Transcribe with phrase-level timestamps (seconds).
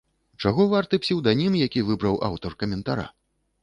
[0.45, 3.11] Чаго варты псеўданім, які выбраў аўтар каментара!